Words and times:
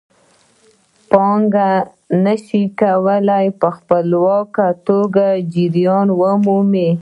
پانګه 1.09 1.69
نشي 2.23 2.63
کولای 2.79 3.47
په 3.59 3.67
خپلواکه 3.77 4.67
توګه 4.87 5.27
جریان 5.53 6.07
ومومي 6.21 6.89